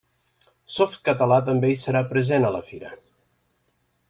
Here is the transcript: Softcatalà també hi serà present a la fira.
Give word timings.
Softcatalà 0.75 1.39
també 1.51 1.71
hi 1.73 1.77
serà 1.83 2.03
present 2.15 2.49
a 2.49 2.53
la 2.57 2.65
fira. 2.71 2.99